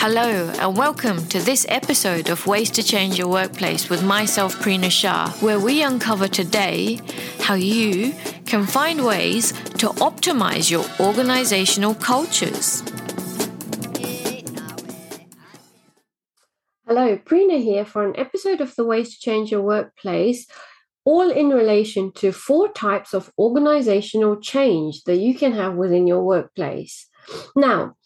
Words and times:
Hello, 0.00 0.48
and 0.60 0.76
welcome 0.76 1.26
to 1.26 1.40
this 1.40 1.66
episode 1.68 2.28
of 2.28 2.46
Ways 2.46 2.70
to 2.70 2.84
Change 2.84 3.18
Your 3.18 3.26
Workplace 3.26 3.90
with 3.90 4.00
myself, 4.00 4.54
Prina 4.60 4.92
Shah, 4.92 5.32
where 5.40 5.58
we 5.58 5.82
uncover 5.82 6.28
today 6.28 7.00
how 7.40 7.54
you 7.54 8.14
can 8.46 8.64
find 8.64 9.04
ways 9.04 9.50
to 9.50 9.88
optimize 9.98 10.70
your 10.70 10.84
organizational 11.00 11.96
cultures. 11.96 12.82
Hello, 16.86 17.16
Prina 17.16 17.60
here 17.60 17.84
for 17.84 18.06
an 18.06 18.16
episode 18.16 18.60
of 18.60 18.76
the 18.76 18.84
Ways 18.84 19.14
to 19.14 19.20
Change 19.20 19.50
Your 19.50 19.62
Workplace, 19.62 20.46
all 21.04 21.28
in 21.28 21.48
relation 21.48 22.12
to 22.12 22.30
four 22.30 22.68
types 22.68 23.14
of 23.14 23.32
organizational 23.36 24.36
change 24.36 25.02
that 25.06 25.16
you 25.16 25.34
can 25.34 25.50
have 25.54 25.74
within 25.74 26.06
your 26.06 26.22
workplace. 26.22 27.08
Now, 27.56 27.96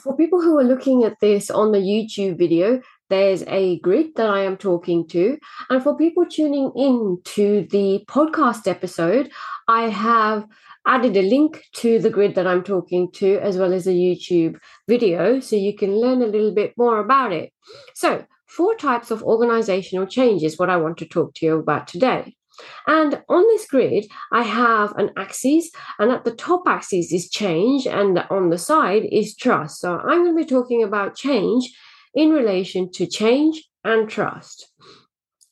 for 0.00 0.16
people 0.16 0.40
who 0.40 0.58
are 0.58 0.64
looking 0.64 1.04
at 1.04 1.20
this 1.20 1.50
on 1.50 1.72
the 1.72 1.78
YouTube 1.78 2.38
video, 2.38 2.80
there's 3.10 3.42
a 3.44 3.78
grid 3.80 4.14
that 4.16 4.28
I 4.28 4.40
am 4.40 4.56
talking 4.56 5.06
to. 5.08 5.38
And 5.70 5.82
for 5.82 5.96
people 5.96 6.26
tuning 6.26 6.70
in 6.76 7.18
to 7.24 7.66
the 7.70 8.04
podcast 8.08 8.66
episode, 8.66 9.30
I 9.66 9.88
have 9.88 10.46
added 10.86 11.16
a 11.16 11.22
link 11.22 11.64
to 11.74 11.98
the 11.98 12.10
grid 12.10 12.34
that 12.34 12.46
I'm 12.46 12.62
talking 12.62 13.10
to, 13.12 13.38
as 13.40 13.58
well 13.58 13.72
as 13.72 13.86
a 13.86 13.92
YouTube 13.92 14.58
video, 14.88 15.40
so 15.40 15.56
you 15.56 15.76
can 15.76 15.96
learn 15.96 16.22
a 16.22 16.26
little 16.26 16.54
bit 16.54 16.72
more 16.76 16.98
about 16.98 17.32
it. 17.32 17.52
So, 17.94 18.24
four 18.46 18.74
types 18.74 19.10
of 19.10 19.22
organizational 19.22 20.06
change 20.06 20.42
is 20.42 20.58
what 20.58 20.70
I 20.70 20.78
want 20.78 20.96
to 20.98 21.06
talk 21.06 21.34
to 21.34 21.46
you 21.46 21.58
about 21.58 21.88
today. 21.88 22.37
And 22.86 23.22
on 23.28 23.42
this 23.48 23.66
grid, 23.66 24.06
I 24.32 24.42
have 24.42 24.96
an 24.96 25.10
axis, 25.16 25.70
and 25.98 26.10
at 26.10 26.24
the 26.24 26.34
top 26.34 26.62
axis 26.66 27.12
is 27.12 27.30
change, 27.30 27.86
and 27.86 28.18
on 28.30 28.50
the 28.50 28.58
side 28.58 29.04
is 29.10 29.36
trust. 29.36 29.80
So 29.80 29.98
I'm 29.98 30.24
going 30.24 30.36
to 30.36 30.44
be 30.44 30.48
talking 30.48 30.82
about 30.82 31.16
change 31.16 31.72
in 32.14 32.30
relation 32.30 32.90
to 32.92 33.06
change 33.06 33.64
and 33.84 34.08
trust. 34.08 34.72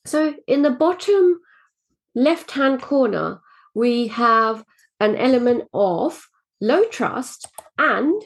So 0.05 0.35
in 0.47 0.63
the 0.63 0.71
bottom 0.71 1.41
left 2.15 2.53
hand 2.53 2.81
corner, 2.81 3.41
we 3.75 4.09
have 4.09 4.65
an 5.01 5.17
element 5.17 5.65
of 5.75 6.29
low 6.61 6.85
trust 6.85 7.47
and 7.79 8.23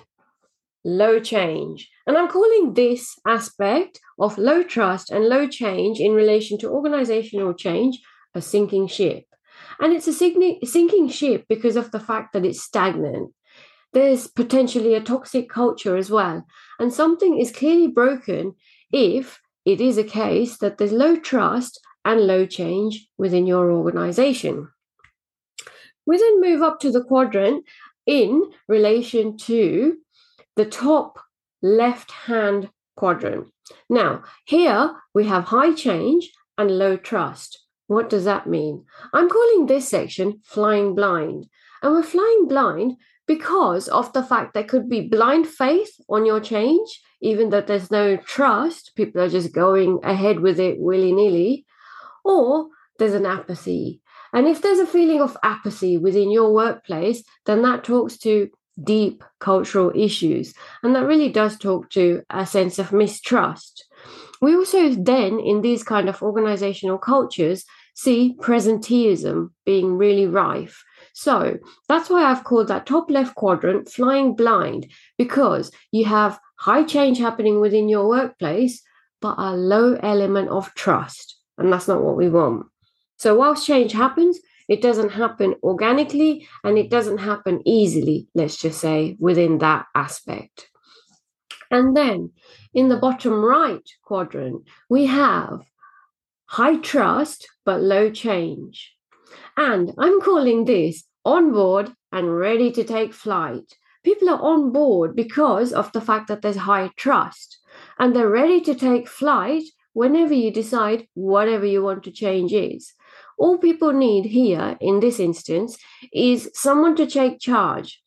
low 0.85 1.21
change. 1.21 1.91
And 2.07 2.17
I'm 2.17 2.29
calling 2.29 2.75
this 2.75 3.19
aspect 3.27 4.01
of 4.19 4.39
low 4.39 4.63
trust 4.63 5.11
and 5.11 5.29
low 5.29 5.47
change 5.47 6.01
in 6.01 6.13
relation 6.13 6.59
to 6.59 6.71
organizational 6.71 7.55
change 7.55 8.01
a 8.35 8.43
sinking 8.43 8.87
ship. 8.87 9.25
And 9.79 9.93
it's 9.93 10.09
a 10.09 10.13
sinking 10.13 11.09
ship 11.09 11.47
because 11.49 11.77
of 11.77 11.91
the 11.91 12.01
fact 12.01 12.33
that 12.33 12.45
it's 12.45 12.63
stagnant. 12.63 13.33
There's 13.93 14.27
potentially 14.27 14.95
a 14.95 15.01
toxic 15.01 15.49
culture 15.49 15.97
as 15.97 16.11
well. 16.11 16.47
And 16.79 16.93
something 16.93 17.39
is 17.39 17.51
clearly 17.51 17.89
broken 17.89 18.55
if 18.93 19.41
it 19.65 19.81
is 19.81 19.99
a 19.99 20.05
case 20.05 20.59
that 20.59 20.79
there's 20.79 20.93
low 20.93 21.17
trust 21.17 21.81
and 22.05 22.27
low 22.27 22.47
change 22.47 23.09
within 23.19 23.47
your 23.47 23.71
organization. 23.71 24.69
We 26.07 26.19
then 26.19 26.41
move 26.41 26.63
up 26.63 26.81
to 26.81 26.91
the 26.91 27.05
quadrant 27.05 27.65
in 28.07 28.51
relation 28.69 29.37
to 29.39 29.99
the 30.57 30.65
top 30.65 31.19
left 31.63 32.11
hand 32.11 32.71
quadrant. 32.97 33.49
Now, 33.89 34.25
here 34.45 34.95
we 35.15 35.27
have 35.27 35.45
high 35.45 35.75
change 35.75 36.31
and 36.57 36.79
low 36.79 36.97
trust. 36.97 37.65
What 37.91 38.09
does 38.09 38.25
that 38.25 38.47
mean? 38.47 38.85
I'm 39.13 39.29
calling 39.29 39.67
this 39.67 39.89
section 39.89 40.43
flying 40.45 40.95
blind. 40.95 41.49
And 41.83 41.93
we're 41.93 42.05
flying 42.05 42.47
blind 42.47 42.99
because 43.27 43.89
of 43.89 44.13
the 44.13 44.23
fact 44.23 44.55
there 44.55 44.63
could 44.63 44.89
be 44.89 45.09
blind 45.09 45.49
faith 45.49 45.91
on 46.09 46.25
your 46.25 46.39
change, 46.39 47.01
even 47.21 47.51
though 47.51 47.63
there's 47.63 47.91
no 47.91 48.17
trust, 48.17 48.93
people 48.95 49.21
are 49.21 49.29
just 49.29 49.53
going 49.53 49.99
ahead 50.05 50.39
with 50.39 50.61
it 50.61 50.79
willy 50.79 51.11
nilly, 51.11 51.67
or 52.25 52.69
there's 53.01 53.15
an 53.15 53.27
apathy. 53.27 54.01
And 54.33 54.47
if 54.47 54.63
there's 54.63 54.79
a 54.79 54.87
feeling 54.87 55.21
of 55.21 55.37
apathy 55.43 55.99
within 55.99 56.31
your 56.31 56.55
workplace, 56.55 57.25
then 57.45 57.63
that 57.63 57.83
talks 57.83 58.17
to 58.19 58.51
deep 58.85 59.25
cultural 59.41 59.91
issues. 59.97 60.55
And 60.85 60.95
that 60.95 61.07
really 61.07 61.31
does 61.33 61.59
talk 61.59 61.91
to 61.91 62.23
a 62.31 62.47
sense 62.47 62.79
of 62.79 62.93
mistrust. 62.93 63.85
We 64.41 64.55
also 64.55 64.91
then, 64.91 65.41
in 65.41 65.61
these 65.61 65.83
kind 65.83 66.09
of 66.09 66.23
organizational 66.23 66.99
cultures, 66.99 67.65
see 67.95 68.37
presenteeism 68.41 69.51
being 69.65 69.97
really 69.97 70.27
rife. 70.27 70.83
So 71.13 71.59
that's 71.89 72.09
why 72.09 72.25
I've 72.25 72.45
called 72.45 72.69
that 72.69 72.87
top 72.87 73.11
left 73.11 73.35
quadrant 73.35 73.91
flying 73.91 74.35
blind, 74.35 74.91
because 75.19 75.71
you 75.93 76.05
have 76.07 76.39
high 76.59 76.85
change 76.85 77.19
happening 77.19 77.61
within 77.61 77.89
your 77.89 78.09
workplace, 78.09 78.83
but 79.21 79.35
a 79.39 79.57
low 79.57 79.95
element 80.03 80.49
of 80.49 80.75
trust. 80.75 81.37
And 81.59 81.73
that's 81.73 81.89
not 81.89 82.03
what 82.03 82.17
we 82.17 82.29
want. 82.29 82.67
So, 83.19 83.35
whilst 83.35 83.67
change 83.67 83.93
happens, 83.93 84.39
it 84.69 84.81
doesn't 84.81 85.11
happen 85.11 85.57
organically 85.63 86.49
and 86.65 86.79
it 86.79 86.91
doesn't 86.91 87.19
happen 87.19 87.61
easily, 87.67 88.29
let's 88.35 88.57
just 88.57 88.81
say, 88.81 89.17
within 89.19 89.59
that 89.59 89.87
aspect. 89.95 90.69
And 91.71 91.97
then 91.97 92.31
in 92.73 92.89
the 92.89 92.97
bottom 92.97 93.45
right 93.45 93.83
quadrant, 94.05 94.63
we 94.89 95.07
have 95.07 95.61
high 96.51 96.77
trust 96.79 97.49
but 97.65 97.81
low 97.81 98.11
change. 98.11 98.93
And 99.57 99.93
I'm 99.97 100.21
calling 100.21 100.65
this 100.65 101.05
on 101.25 101.53
board 101.53 101.93
and 102.11 102.37
ready 102.37 102.73
to 102.73 102.83
take 102.83 103.15
flight. 103.15 103.73
People 104.03 104.31
are 104.31 104.43
on 104.43 104.73
board 104.73 105.15
because 105.15 105.73
of 105.73 105.93
the 105.93 106.01
fact 106.01 106.27
that 106.27 106.43
there's 106.43 106.57
high 106.57 106.91
trust 106.97 107.59
and 108.01 108.17
they're 108.17 108.29
ready 108.29 108.61
to 108.63 108.75
take 108.75 109.07
flight 109.07 109.63
whenever 109.93 110.35
you 110.35 110.51
decide 110.51 111.07
whatever 111.15 111.67
you 111.67 111.85
want 111.85 112.03
to 112.05 112.11
change 112.11 112.53
is. 112.53 112.95
All 113.39 113.59
people 113.59 113.93
need 113.93 114.25
here 114.25 114.77
in 114.81 114.99
this 114.99 115.21
instance 115.21 115.79
is 116.13 116.51
someone 116.55 116.97
to 116.97 117.07
take 117.07 117.39
charge. 117.39 118.03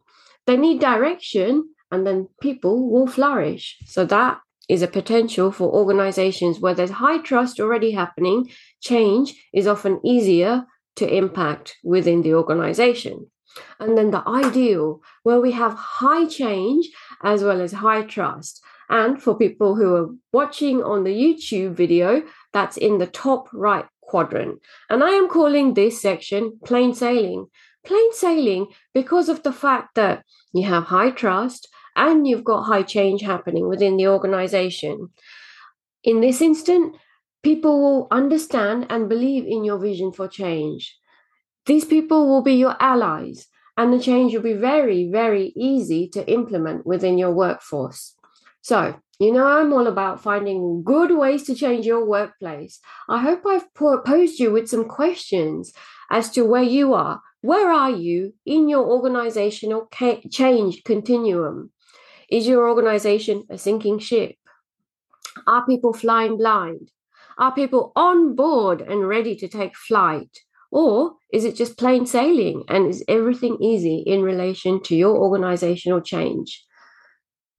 They 0.47 0.57
need 0.57 0.81
direction 0.81 1.69
and 1.91 2.05
then 2.05 2.27
people 2.41 2.89
will 2.89 3.07
flourish. 3.07 3.77
So 3.85 4.03
that 4.05 4.39
is 4.69 4.81
a 4.81 4.87
potential 4.87 5.51
for 5.51 5.71
organizations 5.73 6.59
where 6.59 6.73
there's 6.73 6.91
high 6.91 7.19
trust 7.19 7.59
already 7.59 7.91
happening. 7.91 8.49
Change 8.81 9.35
is 9.53 9.67
often 9.67 9.99
easier 10.05 10.65
to 10.95 11.13
impact 11.13 11.77
within 11.83 12.21
the 12.21 12.33
organization. 12.33 13.29
And 13.79 13.97
then 13.97 14.11
the 14.11 14.27
ideal, 14.27 15.01
where 15.23 15.39
we 15.39 15.51
have 15.51 15.73
high 15.73 16.25
change 16.25 16.89
as 17.23 17.43
well 17.43 17.61
as 17.61 17.73
high 17.73 18.03
trust. 18.03 18.61
And 18.89 19.21
for 19.21 19.37
people 19.37 19.75
who 19.75 19.95
are 19.95 20.09
watching 20.31 20.83
on 20.83 21.03
the 21.03 21.11
YouTube 21.11 21.73
video, 21.73 22.23
that's 22.51 22.77
in 22.77 22.97
the 22.97 23.07
top 23.07 23.49
right 23.53 23.85
quadrant. 24.01 24.59
And 24.89 25.03
I 25.03 25.09
am 25.09 25.29
calling 25.29 25.73
this 25.73 26.01
section 26.01 26.59
plain 26.65 26.93
sailing. 26.93 27.47
Plain 27.85 28.13
sailing 28.13 28.67
because 28.93 29.29
of 29.29 29.43
the 29.43 29.53
fact 29.53 29.95
that 29.95 30.23
you 30.53 30.63
have 30.63 30.85
high 30.85 31.11
trust, 31.11 31.67
and 31.95 32.27
you've 32.27 32.43
got 32.43 32.63
high 32.63 32.83
change 32.83 33.21
happening 33.21 33.67
within 33.67 33.97
the 33.97 34.07
organization. 34.07 35.09
In 36.03 36.21
this 36.21 36.41
instant, 36.41 36.95
people 37.43 37.81
will 37.81 38.07
understand 38.11 38.87
and 38.89 39.09
believe 39.09 39.45
in 39.45 39.63
your 39.63 39.77
vision 39.77 40.11
for 40.11 40.27
change. 40.27 40.97
These 41.65 41.85
people 41.85 42.27
will 42.27 42.41
be 42.41 42.55
your 42.55 42.75
allies, 42.79 43.47
and 43.77 43.93
the 43.93 43.99
change 43.99 44.33
will 44.33 44.41
be 44.41 44.53
very, 44.53 45.09
very 45.11 45.53
easy 45.55 46.07
to 46.09 46.29
implement 46.29 46.85
within 46.85 47.17
your 47.17 47.31
workforce. 47.31 48.15
So, 48.61 48.95
you 49.19 49.31
know, 49.31 49.45
I'm 49.45 49.73
all 49.73 49.87
about 49.87 50.23
finding 50.23 50.83
good 50.83 51.11
ways 51.11 51.43
to 51.43 51.55
change 51.55 51.85
your 51.85 52.05
workplace. 52.05 52.79
I 53.09 53.21
hope 53.21 53.43
I've 53.45 53.73
posed 53.73 54.39
you 54.39 54.51
with 54.51 54.69
some 54.69 54.85
questions 54.85 55.73
as 56.09 56.29
to 56.31 56.43
where 56.45 56.63
you 56.63 56.93
are. 56.93 57.21
Where 57.41 57.69
are 57.69 57.91
you 57.91 58.33
in 58.45 58.69
your 58.69 58.85
organizational 58.85 59.89
change 60.31 60.83
continuum? 60.85 61.72
Is 62.33 62.47
your 62.47 62.67
organization 62.67 63.43
a 63.47 63.59
sinking 63.59 63.99
ship? 63.99 64.37
Are 65.45 65.67
people 65.67 65.93
flying 65.93 66.35
blind? 66.35 66.89
Are 67.37 67.53
people 67.53 67.91
on 67.95 68.35
board 68.35 68.81
and 68.81 69.07
ready 69.07 69.35
to 69.35 69.47
take 69.47 69.75
flight? 69.75 70.39
Or 70.71 71.17
is 71.31 71.45
it 71.45 71.55
just 71.55 71.77
plain 71.77 72.07
sailing 72.07 72.63
and 72.67 72.87
is 72.87 73.03
everything 73.07 73.57
easy 73.61 73.97
in 74.07 74.23
relation 74.23 74.81
to 74.85 74.95
your 74.95 75.15
organizational 75.15 76.01
change? 76.01 76.65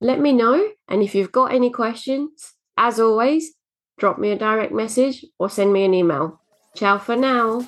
Let 0.01 0.19
me 0.19 0.33
know. 0.33 0.71
And 0.89 1.01
if 1.01 1.15
you've 1.15 1.31
got 1.31 1.53
any 1.53 1.69
questions, 1.69 2.55
as 2.75 2.99
always, 2.99 3.53
drop 3.97 4.19
me 4.19 4.31
a 4.31 4.37
direct 4.37 4.73
message 4.73 5.23
or 5.39 5.49
send 5.49 5.71
me 5.71 5.85
an 5.85 5.93
email. 5.93 6.41
Ciao 6.75 6.97
for 6.97 7.15
now. 7.15 7.65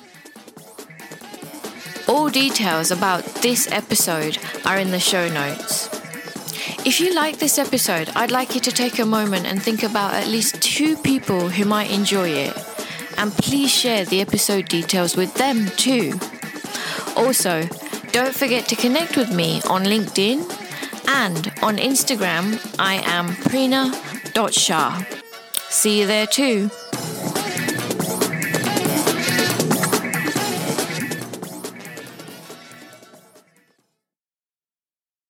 All 2.06 2.28
details 2.28 2.90
about 2.90 3.24
this 3.40 3.66
episode 3.72 4.36
are 4.66 4.76
in 4.76 4.90
the 4.90 5.00
show 5.00 5.26
notes. 5.30 5.97
If 6.88 7.00
you 7.00 7.12
like 7.12 7.36
this 7.36 7.58
episode, 7.58 8.08
I'd 8.16 8.30
like 8.30 8.54
you 8.54 8.62
to 8.62 8.72
take 8.72 8.98
a 8.98 9.04
moment 9.04 9.44
and 9.44 9.62
think 9.62 9.82
about 9.82 10.14
at 10.14 10.26
least 10.26 10.62
two 10.62 10.96
people 10.96 11.50
who 11.50 11.66
might 11.66 11.90
enjoy 11.90 12.30
it. 12.30 12.56
And 13.18 13.30
please 13.30 13.70
share 13.70 14.06
the 14.06 14.22
episode 14.22 14.70
details 14.70 15.14
with 15.14 15.34
them 15.34 15.68
too. 15.76 16.18
Also, 17.14 17.68
don't 18.10 18.34
forget 18.34 18.66
to 18.68 18.74
connect 18.74 19.18
with 19.18 19.30
me 19.30 19.60
on 19.68 19.84
LinkedIn 19.84 20.40
And 21.08 21.52
on 21.62 21.76
Instagram, 21.76 22.56
I 22.78 23.02
am 23.04 23.28
prina.shah. 23.50 25.04
See 25.68 26.00
you 26.00 26.06
there 26.06 26.26
too. 26.26 26.70